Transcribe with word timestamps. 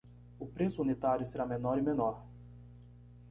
O 0.39 0.47
preço 0.47 0.81
unitário 0.81 1.27
será 1.27 1.45
menor 1.45 1.77
e 1.77 1.81
menor 1.83 2.25